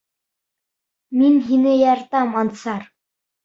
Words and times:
Мин 1.21 1.39
һине 1.51 1.77
яратам, 1.77 2.35
Ансар! 2.45 2.93